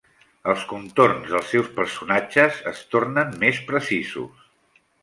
Els 0.53 0.63
contorns 0.71 1.27
dels 1.35 1.51
seus 1.55 1.69
personatges 1.77 2.59
es 2.75 2.83
tornen 2.95 3.39
més 3.47 3.65
precisos. 3.71 4.53